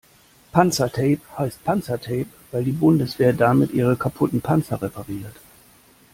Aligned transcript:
Panzertape 0.51 1.21
heißt 1.37 1.63
Panzertape, 1.63 2.25
weil 2.51 2.63
die 2.63 2.71
Bundeswehr 2.71 3.33
damit 3.33 3.69
ihre 3.69 3.95
kaputten 3.95 4.41
Panzer 4.41 4.81
repariert. 4.81 5.35